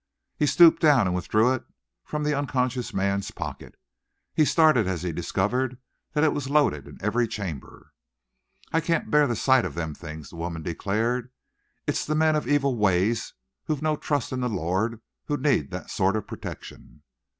[0.35, 1.63] He stooped down and withdrew it
[2.05, 3.75] from the unconscious man's pocket.
[4.33, 5.77] He started as he discovered
[6.13, 7.93] that it was loaded in every chamber.
[8.73, 11.29] "I can't bear the sight of them things," the woman declared.
[11.85, 13.35] "It's the men of evil ways,
[13.65, 17.03] who've no trust in the Lord, who need that sort of protection."